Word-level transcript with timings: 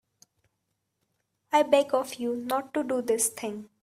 I 1.51 1.61
beg 1.61 1.93
of 1.93 2.15
you 2.15 2.35
not 2.35 2.73
to 2.73 2.83
do 2.83 3.03
this 3.03 3.29
thing. 3.29 3.69